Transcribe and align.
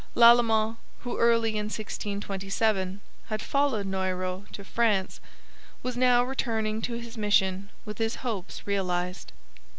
Lalemant, 0.15 0.77
who 1.01 1.19
early 1.19 1.51
in 1.51 1.65
1627 1.65 3.01
had 3.27 3.39
followed 3.39 3.85
Noyrot 3.85 4.51
to 4.53 4.63
France, 4.63 5.19
was 5.83 5.95
now 5.95 6.23
returning 6.23 6.81
to 6.81 6.93
his 6.95 7.19
mission 7.19 7.69
with 7.85 7.99
his 7.99 8.15
hopes 8.25 8.65
realized. 8.65 9.31